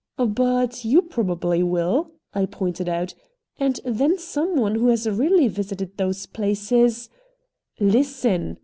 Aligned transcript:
"But, 0.17 0.83
you 0.83 1.03
probably 1.03 1.61
will," 1.61 2.13
I 2.33 2.47
pointed 2.47 2.89
out, 2.89 3.13
"and 3.59 3.79
then 3.85 4.17
some 4.17 4.55
one 4.55 4.73
who 4.73 4.87
has 4.87 5.07
really 5.07 5.47
visited 5.47 5.95
those 5.97 6.25
places" 6.25 7.07
"Listen!" 7.95 8.57